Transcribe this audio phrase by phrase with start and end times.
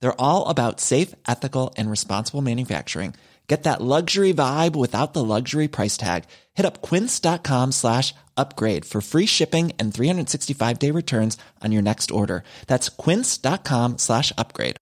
[0.00, 3.14] They're all about safe, ethical, and responsible manufacturing.
[3.46, 6.24] Get that luxury vibe without the luxury price tag.
[6.54, 12.10] Hit up quince.com slash upgrade for free shipping and 365 day returns on your next
[12.10, 12.42] order.
[12.66, 14.76] That's quince.com slash upgrade.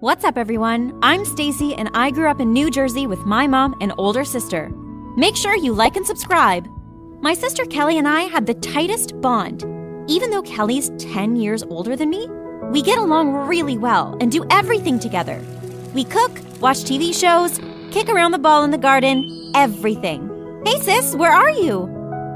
[0.00, 0.98] What's up everyone?
[1.02, 4.70] I'm Stacy and I grew up in New Jersey with my mom and older sister.
[5.16, 6.66] Make sure you like and subscribe.
[7.22, 9.75] My sister Kelly and I had the tightest bond.
[10.08, 12.28] Even though Kelly's 10 years older than me,
[12.70, 15.42] we get along really well and do everything together.
[15.94, 17.58] We cook, watch TV shows,
[17.90, 20.62] kick around the ball in the garden, everything.
[20.64, 21.84] Hey sis, where are you?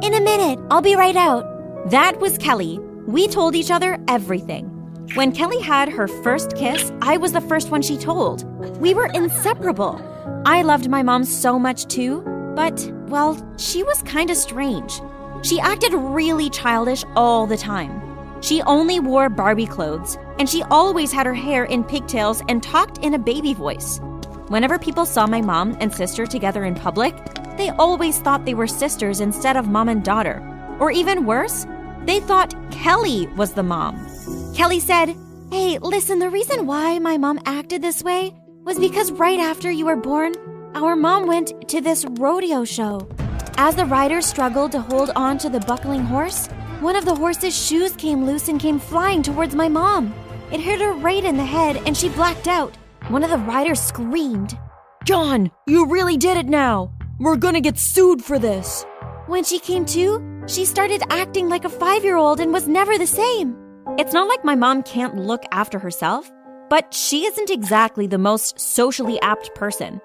[0.03, 1.44] In a minute, I'll be right out.
[1.91, 2.81] That was Kelly.
[3.06, 4.66] We told each other everything.
[5.14, 8.44] When Kelly had her first kiss, I was the first one she told.
[8.81, 10.00] We were inseparable.
[10.44, 12.22] I loved my mom so much too,
[12.56, 15.00] but, well, she was kinda strange.
[15.42, 18.02] She acted really childish all the time.
[18.42, 22.98] She only wore Barbie clothes, and she always had her hair in pigtails and talked
[22.98, 24.00] in a baby voice.
[24.48, 27.14] Whenever people saw my mom and sister together in public,
[27.56, 30.42] they always thought they were sisters instead of mom and daughter.
[30.80, 31.66] Or even worse,
[32.04, 33.94] they thought Kelly was the mom.
[34.54, 35.14] Kelly said,
[35.50, 38.34] Hey, listen, the reason why my mom acted this way
[38.64, 40.34] was because right after you were born,
[40.74, 43.08] our mom went to this rodeo show.
[43.62, 46.47] As the rider struggled to hold on to the buckling horse,
[46.81, 50.15] one of the horse's shoes came loose and came flying towards my mom.
[50.50, 52.75] It hit her right in the head and she blacked out.
[53.09, 54.59] One of the riders screamed,
[55.04, 56.91] John, you really did it now.
[57.19, 58.87] We're gonna get sued for this.
[59.26, 62.97] When she came to, she started acting like a five year old and was never
[62.97, 63.54] the same.
[63.99, 66.32] It's not like my mom can't look after herself,
[66.70, 70.00] but she isn't exactly the most socially apt person.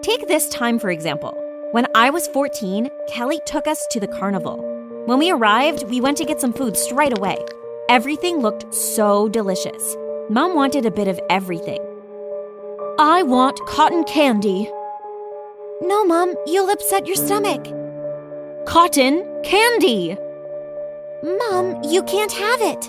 [0.00, 1.43] Take this time, for example.
[1.74, 4.58] When I was 14, Kelly took us to the carnival.
[5.06, 7.44] When we arrived, we went to get some food straight away.
[7.88, 9.96] Everything looked so delicious.
[10.30, 11.80] Mom wanted a bit of everything.
[13.00, 14.70] I want cotton candy.
[15.80, 17.64] No, Mom, you'll upset your stomach.
[18.68, 20.16] Cotton candy.
[21.24, 22.88] Mom, you can't have it.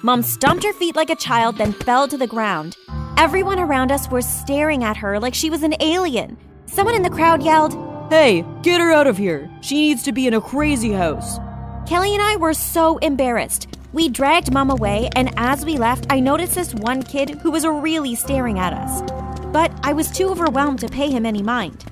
[0.02, 2.78] Mom stomped her feet like a child, then fell to the ground.
[3.18, 6.38] Everyone around us were staring at her like she was an alien.
[6.66, 7.74] Someone in the crowd yelled,
[8.10, 9.50] Hey, get her out of here.
[9.60, 11.40] She needs to be in a crazy house.
[11.84, 13.76] Kelly and I were so embarrassed.
[13.92, 17.66] We dragged Mom away, and as we left, I noticed this one kid who was
[17.66, 19.02] really staring at us.
[19.46, 21.84] But I was too overwhelmed to pay him any mind.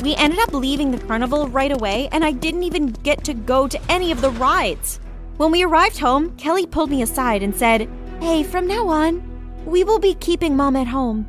[0.00, 3.68] We ended up leaving the carnival right away, and I didn't even get to go
[3.68, 4.98] to any of the rides.
[5.36, 7.88] When we arrived home, Kelly pulled me aside and said,
[8.20, 9.31] Hey, from now on,
[9.66, 11.26] we will be keeping Mom at home.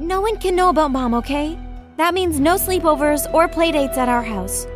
[0.00, 1.58] No one can know about Mom, okay?
[1.96, 4.66] That means no sleepovers or playdates at our house.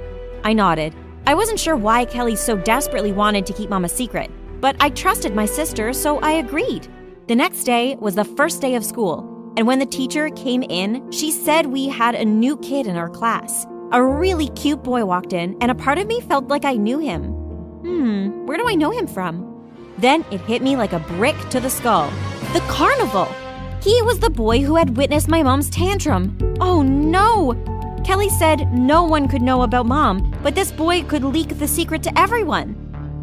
[0.45, 0.95] I nodded.
[1.27, 4.31] I wasn't sure why Kelly so desperately wanted to keep Mom a secret,
[4.61, 6.89] but I trusted my sister, so I agreed.
[7.27, 11.11] The next day was the first day of school, and when the teacher came in,
[11.12, 13.67] she said we had a new kid in our class.
[13.93, 16.99] A really cute boy walked in, and a part of me felt like I knew
[16.99, 17.25] him.
[17.25, 19.47] Hmm, where do I know him from?
[19.99, 22.11] Then it hit me like a brick to the skull.
[22.52, 23.29] The carnival!
[23.81, 26.37] He was the boy who had witnessed my mom's tantrum.
[26.61, 27.55] Oh no!
[28.05, 32.02] Kelly said no one could know about mom, but this boy could leak the secret
[32.02, 32.75] to everyone.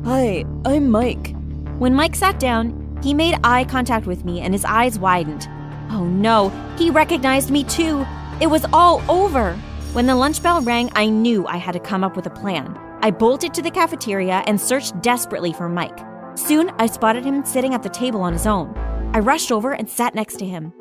[0.05, 1.35] Hi, I'm Mike.
[1.77, 5.45] When Mike sat down, he made eye contact with me and his eyes widened.
[5.91, 6.47] Oh no,
[6.77, 8.05] he recognized me too.
[8.39, 9.55] It was all over.
[9.91, 12.79] When the lunch bell rang, I knew I had to come up with a plan.
[13.01, 15.99] I bolted to the cafeteria and searched desperately for Mike.
[16.35, 18.73] Soon, I spotted him sitting at the table on his own.
[19.13, 20.73] I rushed over and sat next to him.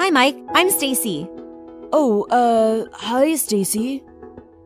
[0.00, 0.36] Hi, Mike.
[0.54, 1.28] I'm Stacy.
[1.92, 4.02] Oh, uh, hi, Stacy.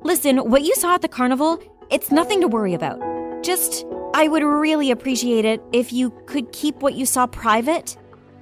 [0.02, 1.60] Listen, what you saw at the carnival,
[1.90, 3.00] it's nothing to worry about.
[3.42, 3.84] Just,
[4.14, 7.96] I would really appreciate it if you could keep what you saw private.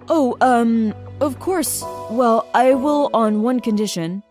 [0.08, 1.82] Oh, um, of course.
[2.10, 4.22] Well, I will on one condition.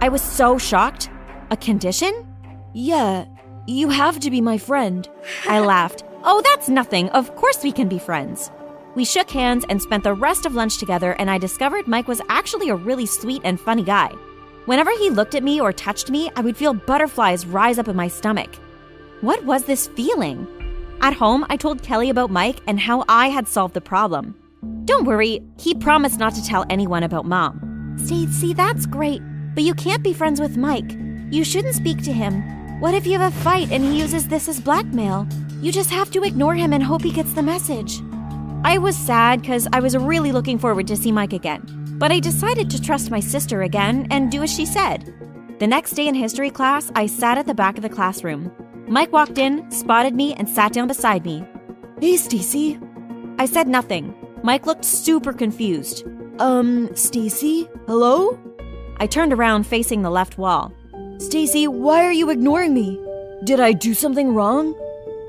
[0.00, 1.10] I was so shocked.
[1.50, 2.26] A condition?
[2.74, 3.24] Yeah,
[3.66, 5.08] you have to be my friend.
[5.46, 6.04] I laughed.
[6.24, 7.08] Oh, that's nothing.
[7.10, 8.50] Of course we can be friends.
[8.98, 12.20] We shook hands and spent the rest of lunch together, and I discovered Mike was
[12.28, 14.10] actually a really sweet and funny guy.
[14.64, 17.94] Whenever he looked at me or touched me, I would feel butterflies rise up in
[17.94, 18.56] my stomach.
[19.20, 20.48] What was this feeling?
[21.00, 24.34] At home, I told Kelly about Mike and how I had solved the problem.
[24.84, 27.96] Don't worry, he promised not to tell anyone about mom.
[28.04, 29.22] See, see that's great,
[29.54, 30.96] but you can't be friends with Mike.
[31.30, 32.42] You shouldn't speak to him.
[32.80, 35.28] What if you have a fight and he uses this as blackmail?
[35.60, 38.00] You just have to ignore him and hope he gets the message.
[38.64, 41.62] I was sad because I was really looking forward to see Mike again,
[41.98, 45.14] but I decided to trust my sister again and do as she said.
[45.60, 48.52] The next day in history class, I sat at the back of the classroom.
[48.88, 51.46] Mike walked in, spotted me, and sat down beside me.
[52.00, 52.80] Hey, Stacy.
[53.38, 54.14] I said nothing.
[54.42, 56.04] Mike looked super confused.
[56.40, 57.68] Um, Stacy?
[57.86, 58.38] Hello?
[58.98, 60.72] I turned around facing the left wall.
[61.18, 63.00] Stacy, why are you ignoring me?
[63.44, 64.74] Did I do something wrong?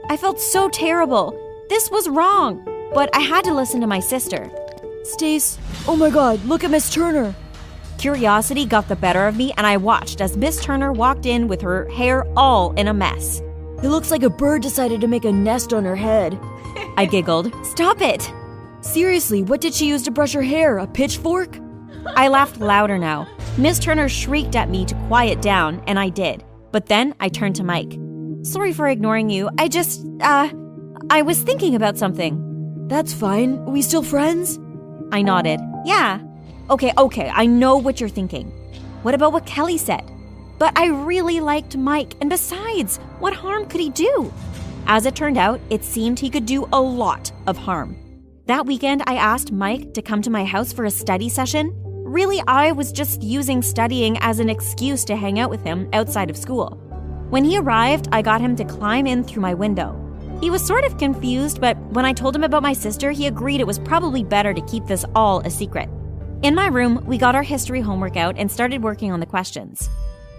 [0.09, 1.31] I felt so terrible.
[1.69, 4.51] This was wrong, but I had to listen to my sister.
[5.03, 5.57] Stace,
[5.87, 7.33] oh my god, look at Miss Turner.
[7.97, 11.61] Curiosity got the better of me, and I watched as Miss Turner walked in with
[11.61, 13.41] her hair all in a mess.
[13.83, 16.39] It looks like a bird decided to make a nest on her head.
[16.97, 17.53] I giggled.
[17.65, 18.31] Stop it!
[18.81, 20.77] Seriously, what did she use to brush her hair?
[20.77, 21.57] A pitchfork?
[22.15, 23.27] I laughed louder now.
[23.57, 26.43] Miss Turner shrieked at me to quiet down, and I did.
[26.71, 27.97] But then I turned to Mike.
[28.43, 29.49] Sorry for ignoring you.
[29.57, 30.49] I just, uh,
[31.09, 32.48] I was thinking about something.
[32.89, 33.63] That's fine.
[33.65, 34.59] we still friends?
[35.11, 35.59] I nodded.
[35.85, 36.19] Yeah.
[36.69, 38.51] Okay, okay, I know what you're thinking.
[39.03, 40.03] What about what Kelly said?
[40.57, 44.33] But I really liked Mike, and besides, what harm could he do?
[44.87, 47.95] As it turned out, it seemed he could do a lot of harm.
[48.47, 51.73] That weekend, I asked Mike to come to my house for a study session,
[52.09, 56.31] Really, I was just using studying as an excuse to hang out with him outside
[56.31, 56.71] of school.
[57.29, 60.08] When he arrived, I got him to climb in through my window.
[60.41, 63.59] He was sort of confused, but when I told him about my sister, he agreed
[63.59, 65.89] it was probably better to keep this all a secret.
[66.43, 69.89] In my room, we got our history homework out and started working on the questions.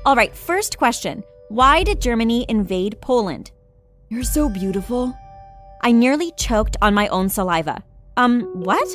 [0.07, 3.51] All right, first question Why did Germany invade Poland?
[4.09, 5.15] You're so beautiful.
[5.83, 7.83] I nearly choked on my own saliva.
[8.17, 8.89] Um, what?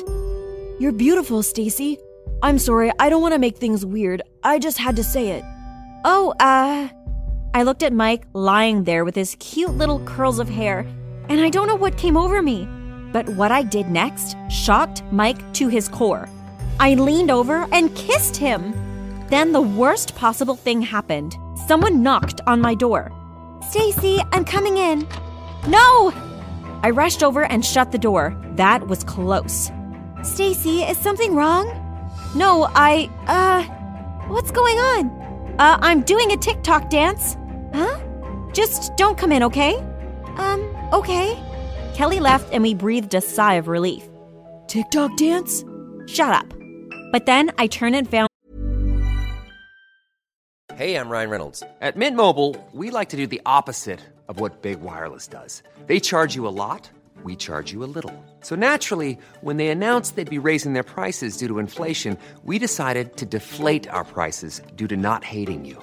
[0.80, 1.98] You're beautiful, Stacy.
[2.42, 4.22] I'm sorry, I don't want to make things weird.
[4.42, 5.44] I just had to say it.
[6.04, 6.88] Oh, uh.
[7.56, 10.80] I looked at Mike lying there with his cute little curls of hair,
[11.30, 12.68] and I don't know what came over me.
[13.14, 16.28] But what I did next shocked Mike to his core.
[16.78, 18.74] I leaned over and kissed him.
[19.30, 21.38] Then the worst possible thing happened.
[21.66, 23.10] Someone knocked on my door.
[23.70, 25.08] Stacy, I'm coming in.
[25.66, 26.12] No!
[26.82, 28.36] I rushed over and shut the door.
[28.56, 29.70] That was close.
[30.22, 31.64] Stacy, is something wrong?
[32.34, 33.62] No, I, uh,
[34.28, 35.56] what's going on?
[35.58, 37.38] Uh, I'm doing a TikTok dance.
[37.76, 38.00] Huh?
[38.52, 39.74] Just don't come in, okay?
[40.38, 40.60] Um,
[40.92, 41.38] okay.
[41.94, 44.02] Kelly left and we breathed a sigh of relief.
[44.66, 45.64] TikTok dance?
[46.06, 46.52] Shut up.
[47.12, 48.28] But then I turned and found.
[50.74, 51.62] Hey, I'm Ryan Reynolds.
[51.80, 55.62] At Mint Mobile, we like to do the opposite of what Big Wireless does.
[55.86, 56.90] They charge you a lot
[57.26, 58.14] we charge you a little.
[58.40, 63.16] So naturally, when they announced they'd be raising their prices due to inflation, we decided
[63.16, 65.82] to deflate our prices due to not hating you.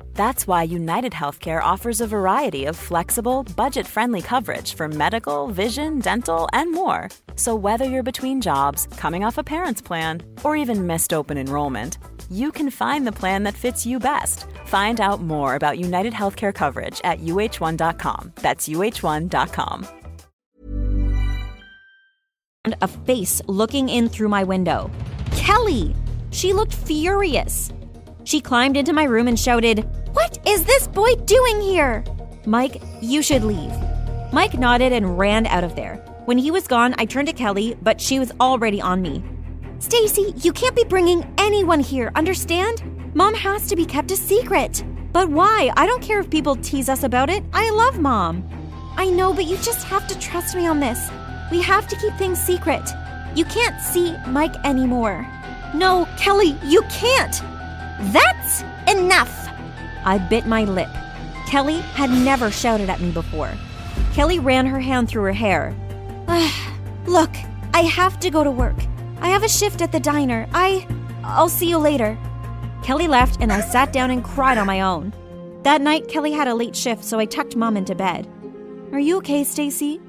[0.13, 5.99] That's why United Healthcare offers a variety of flexible, budget friendly coverage for medical, vision,
[5.99, 7.09] dental, and more.
[7.35, 11.97] So, whether you're between jobs, coming off a parent's plan, or even missed open enrollment,
[12.29, 14.45] you can find the plan that fits you best.
[14.65, 18.33] Find out more about United Healthcare coverage at uhone.com.
[18.35, 19.87] That's uhone.com.
[22.63, 24.91] And a face looking in through my window.
[25.35, 25.95] Kelly!
[26.29, 27.71] She looked furious.
[28.23, 32.03] She climbed into my room and shouted, What is this boy doing here?
[32.45, 33.71] Mike, you should leave.
[34.33, 35.95] Mike nodded and ran out of there.
[36.25, 39.23] When he was gone, I turned to Kelly, but she was already on me.
[39.79, 42.83] Stacy, you can't be bringing anyone here, understand?
[43.15, 44.83] Mom has to be kept a secret.
[45.11, 45.71] But why?
[45.75, 47.43] I don't care if people tease us about it.
[47.53, 48.47] I love mom.
[48.97, 51.09] I know, but you just have to trust me on this.
[51.51, 52.87] We have to keep things secret.
[53.35, 55.25] You can't see Mike anymore.
[55.73, 57.41] No, Kelly, you can't.
[58.13, 59.47] That's enough.
[60.03, 60.89] I bit my lip.
[61.47, 63.51] Kelly had never shouted at me before.
[64.13, 65.75] Kelly ran her hand through her hair.
[67.05, 67.31] Look,
[67.73, 68.75] I have to go to work.
[69.19, 70.47] I have a shift at the diner.
[70.53, 70.87] I.
[71.23, 72.17] I'll see you later.
[72.83, 75.13] Kelly left, and I sat down and cried on my own.
[75.63, 78.27] That night, Kelly had a late shift, so I tucked Mom into bed.
[78.91, 80.01] Are you okay, Stacy?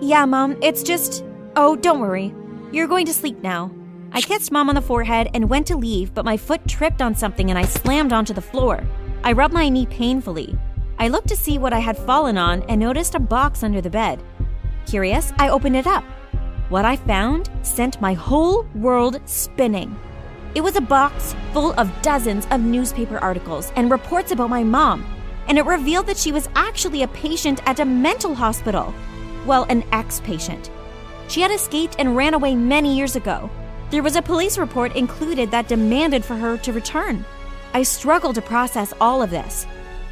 [0.00, 1.24] Yeah, Mom, it's just.
[1.56, 2.32] Oh, don't worry.
[2.72, 3.72] You're going to sleep now.
[4.12, 7.14] I kissed Mom on the forehead and went to leave, but my foot tripped on
[7.14, 8.84] something and I slammed onto the floor.
[9.22, 10.58] I rubbed my knee painfully.
[10.98, 13.90] I looked to see what I had fallen on and noticed a box under the
[13.90, 14.22] bed.
[14.86, 16.04] Curious, I opened it up.
[16.70, 19.94] What I found sent my whole world spinning.
[20.54, 25.04] It was a box full of dozens of newspaper articles and reports about my mom,
[25.48, 28.94] and it revealed that she was actually a patient at a mental hospital.
[29.46, 30.70] Well, an ex patient.
[31.28, 33.50] She had escaped and ran away many years ago.
[33.90, 37.24] There was a police report included that demanded for her to return.
[37.72, 39.66] I struggled to process all of this.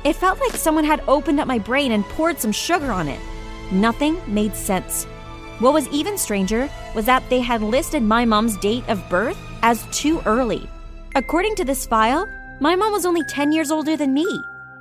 [0.04, 3.20] It felt like someone had opened up my brain and poured some sugar on it.
[3.72, 5.04] Nothing made sense.
[5.58, 9.84] What was even stranger was that they had listed my mom's date of birth as
[9.90, 10.68] too early.
[11.16, 12.28] According to this file,
[12.60, 14.26] my mom was only 10 years older than me.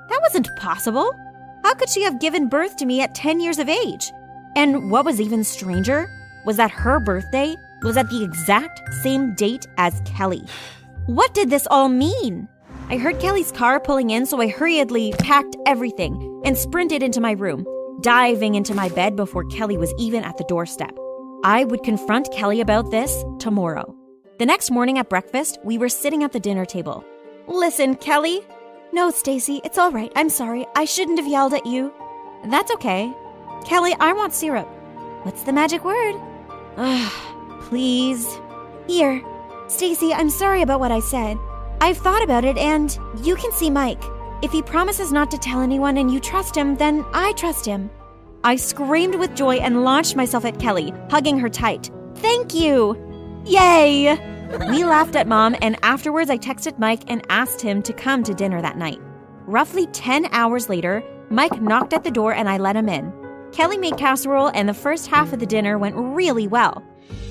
[0.09, 1.11] That wasn't possible.
[1.63, 4.11] How could she have given birth to me at 10 years of age?
[4.55, 6.09] And what was even stranger
[6.45, 10.45] was that her birthday was at the exact same date as Kelly.
[11.07, 12.47] What did this all mean?
[12.89, 17.31] I heard Kelly's car pulling in, so I hurriedly packed everything and sprinted into my
[17.31, 17.65] room,
[17.99, 20.97] diving into my bed before Kelly was even at the doorstep.
[21.43, 23.93] I would confront Kelly about this tomorrow.
[24.39, 27.03] The next morning at breakfast, we were sitting at the dinner table.
[27.47, 28.39] Listen, Kelly.
[28.93, 30.11] No, Stacy, it's all right.
[30.15, 30.65] I'm sorry.
[30.77, 31.93] I shouldn't have yelled at you.
[32.45, 33.13] That's okay.
[33.65, 34.67] Kelly, I want syrup.
[35.23, 36.15] What's the magic word?
[36.77, 37.11] Ugh,
[37.63, 38.39] please.
[38.87, 39.21] Here.
[39.67, 41.37] Stacy, I'm sorry about what I said.
[41.79, 44.01] I've thought about it and you can see Mike.
[44.41, 47.89] If he promises not to tell anyone and you trust him, then I trust him.
[48.43, 51.89] I screamed with joy and launched myself at Kelly, hugging her tight.
[52.15, 52.95] Thank you!
[53.45, 54.17] Yay!
[54.69, 58.33] We laughed at mom, and afterwards I texted Mike and asked him to come to
[58.33, 58.99] dinner that night.
[59.45, 63.11] Roughly 10 hours later, Mike knocked at the door and I let him in.
[63.51, 66.83] Kelly made casserole, and the first half of the dinner went really well.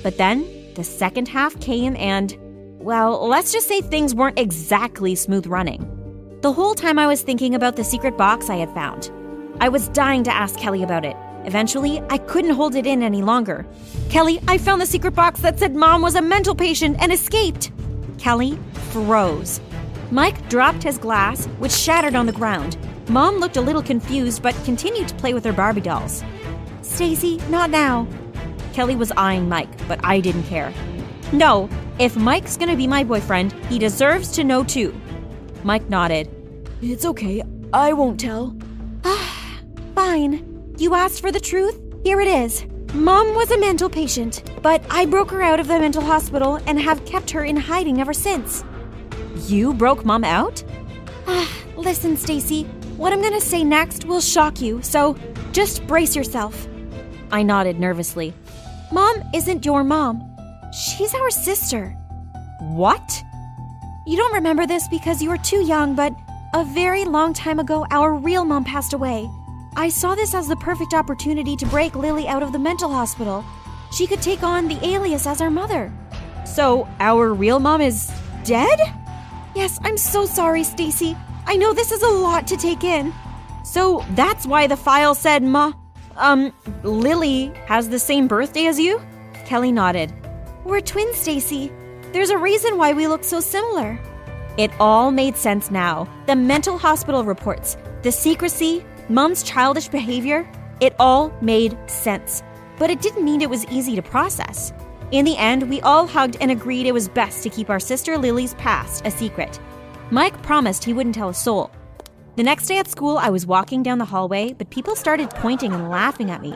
[0.03, 2.37] But then the second half came, and,
[2.87, 5.81] well, let's just say things weren't exactly smooth running.
[6.39, 9.11] The whole time I was thinking about the secret box I had found.
[9.59, 11.17] I was dying to ask Kelly about it.
[11.43, 13.67] Eventually, I couldn't hold it in any longer.
[14.09, 17.73] Kelly, I found the secret box that said mom was a mental patient and escaped.
[18.19, 18.57] Kelly
[18.93, 19.59] froze.
[20.09, 22.77] Mike dropped his glass, which shattered on the ground.
[23.09, 26.23] Mom looked a little confused but continued to play with her Barbie dolls.
[26.83, 28.07] Stacy, not now.
[28.71, 30.73] Kelly was eyeing Mike, but I didn't care.
[31.33, 31.69] No,
[31.99, 34.95] if Mike's gonna be my boyfriend, he deserves to know too.
[35.63, 36.29] Mike nodded.
[36.81, 37.43] It's okay.
[37.73, 38.55] I won't tell.
[39.95, 40.75] Fine.
[40.77, 41.81] You asked for the truth?
[42.03, 42.65] Here it is.
[42.93, 46.79] Mom was a mental patient, but I broke her out of the mental hospital and
[46.79, 48.63] have kept her in hiding ever since.
[49.47, 50.63] You broke Mom out?
[51.75, 52.63] Listen, Stacy,
[52.95, 55.17] what I'm gonna say next will shock you, so
[55.51, 56.67] just brace yourself.
[57.31, 58.33] I nodded nervously.
[58.91, 60.26] Mom isn't your mom.
[60.77, 61.89] She's our sister.
[62.59, 63.23] What?
[64.05, 66.13] You don't remember this because you were too young, but
[66.53, 69.27] a very long time ago, our real mom passed away.
[69.75, 73.43] I saw this as the perfect opportunity to break Lily out of the mental hospital.
[73.91, 75.91] She could take on the alias as our mother.
[76.45, 78.11] So, our real mom is
[78.43, 78.79] dead?
[79.55, 81.17] Yes, I'm so sorry, Stacy.
[81.47, 83.11] I know this is a lot to take in.
[83.63, 85.73] So, that's why the file said Ma.
[86.17, 86.53] Um,
[86.83, 89.01] Lily has the same birthday as you?
[89.45, 90.13] Kelly nodded.
[90.67, 91.71] We're twins, Stacy.
[92.11, 93.97] There's a reason why we look so similar.
[94.57, 96.09] It all made sense now.
[96.25, 100.45] The mental hospital reports, the secrecy, Mom's childish behavior,
[100.81, 102.43] it all made sense.
[102.77, 104.73] But it didn't mean it was easy to process.
[105.11, 108.17] In the end, we all hugged and agreed it was best to keep our sister
[108.17, 109.61] Lily's past a secret.
[110.11, 111.71] Mike promised he wouldn't tell a soul.
[112.35, 115.71] The next day at school, I was walking down the hallway, but people started pointing
[115.71, 116.53] and laughing at me.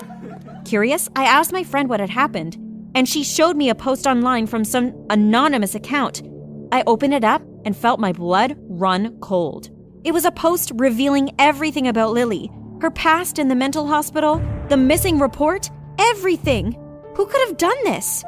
[0.65, 2.57] Curious, I asked my friend what had happened,
[2.95, 6.21] and she showed me a post online from some anonymous account.
[6.71, 9.69] I opened it up and felt my blood run cold.
[10.03, 14.77] It was a post revealing everything about Lily her past in the mental hospital, the
[14.77, 15.69] missing report,
[16.00, 16.74] everything.
[17.15, 18.24] Who could have done this?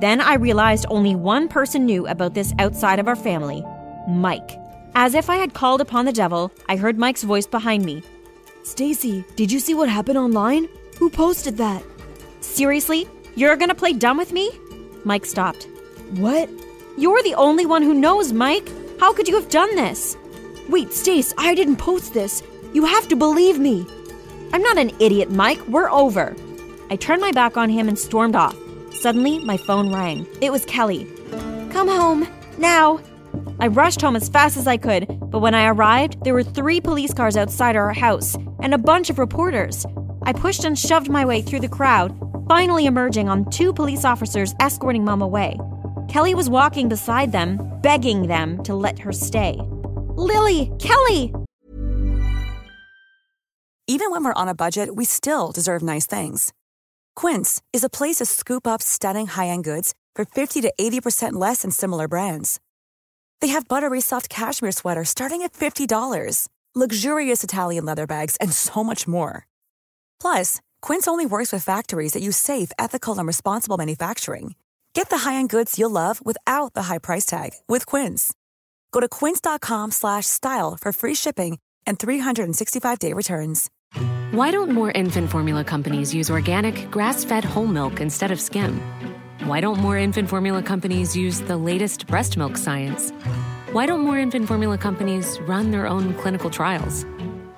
[0.00, 3.64] Then I realized only one person knew about this outside of our family
[4.08, 4.58] Mike.
[4.94, 8.02] As if I had called upon the devil, I heard Mike's voice behind me.
[8.64, 10.68] Stacy, did you see what happened online?
[10.98, 11.84] Who posted that?
[12.40, 13.08] Seriously?
[13.34, 14.50] You're gonna play dumb with me?
[15.04, 15.66] Mike stopped.
[16.16, 16.50] What?
[16.98, 18.68] You're the only one who knows, Mike.
[19.00, 20.16] How could you have done this?
[20.68, 22.42] Wait, Stace, I didn't post this.
[22.74, 23.86] You have to believe me.
[24.52, 25.66] I'm not an idiot, Mike.
[25.66, 26.36] We're over.
[26.90, 28.56] I turned my back on him and stormed off.
[28.92, 30.26] Suddenly, my phone rang.
[30.42, 31.06] It was Kelly.
[31.70, 33.00] Come home, now.
[33.58, 36.80] I rushed home as fast as I could, but when I arrived, there were three
[36.80, 39.86] police cars outside our house and a bunch of reporters.
[40.22, 42.12] I pushed and shoved my way through the crowd,
[42.48, 45.58] finally emerging on two police officers escorting Mom away.
[46.08, 49.56] Kelly was walking beside them, begging them to let her stay.
[50.16, 50.70] Lily!
[50.78, 51.32] Kelly!
[53.88, 56.52] Even when we're on a budget, we still deserve nice things.
[57.16, 61.32] Quince is a place to scoop up stunning high end goods for 50 to 80%
[61.34, 62.60] less than similar brands.
[63.40, 68.84] They have buttery soft cashmere sweaters starting at $50, luxurious Italian leather bags, and so
[68.84, 69.46] much more.
[70.20, 74.56] Plus, Quince only works with factories that use safe, ethical, and responsible manufacturing.
[74.94, 78.34] Get the high-end goods you'll love without the high price tag with Quince.
[78.90, 83.70] Go to quince.com/style for free shipping and 365-day returns.
[84.32, 88.80] Why don't more infant formula companies use organic, grass-fed whole milk instead of skim?
[89.44, 93.12] Why don't more infant formula companies use the latest breast milk science?
[93.72, 97.04] Why don't more infant formula companies run their own clinical trials?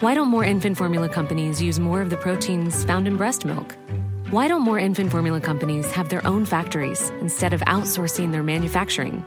[0.00, 3.76] Why don't more infant formula companies use more of the proteins found in breast milk?
[4.30, 9.24] Why don't more infant formula companies have their own factories instead of outsourcing their manufacturing?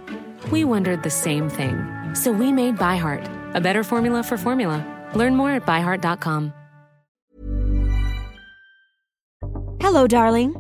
[0.52, 1.88] We wondered the same thing.
[2.14, 4.84] So we made ByHeart, a better formula for formula.
[5.16, 6.52] Learn more at byheart.com.
[9.80, 10.54] Hello, darling.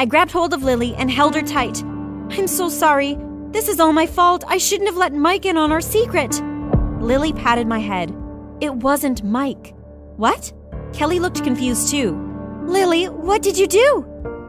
[0.00, 1.80] I grabbed hold of Lily and held her tight.
[2.30, 3.16] I'm so sorry.
[3.52, 4.42] This is all my fault.
[4.48, 6.42] I shouldn't have let Mike in on our secret.
[7.00, 8.12] Lily patted my head.
[8.60, 9.74] It wasn't Mike.
[10.16, 10.52] What?
[10.92, 12.12] Kelly looked confused too.
[12.64, 14.06] Lily, what did you do?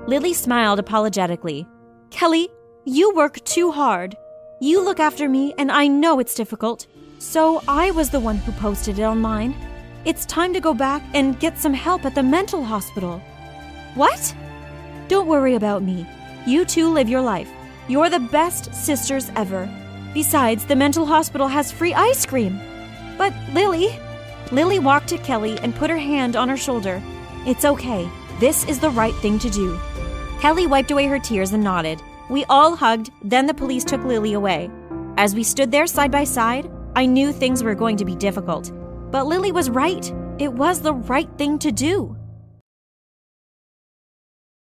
[0.07, 1.67] Lily smiled apologetically.
[2.11, 2.49] Kelly,
[2.85, 4.15] you work too hard.
[4.61, 6.87] You look after me, and I know it's difficult.
[7.17, 9.55] So I was the one who posted it online.
[10.05, 13.19] It's time to go back and get some help at the mental hospital.
[13.95, 14.35] What?
[15.07, 16.07] Don't worry about me.
[16.45, 17.49] You two live your life.
[17.87, 19.67] You're the best sisters ever.
[20.13, 22.61] Besides, the mental hospital has free ice cream.
[23.17, 23.99] But Lily.
[24.51, 27.01] Lily walked to Kelly and put her hand on her shoulder.
[27.45, 28.09] It's okay.
[28.39, 29.79] This is the right thing to do.
[30.39, 32.01] Kelly wiped away her tears and nodded.
[32.29, 34.69] We all hugged, then the police took Lily away.
[35.17, 38.71] As we stood there side by side, I knew things were going to be difficult.
[39.11, 40.11] But Lily was right.
[40.39, 42.17] It was the right thing to do.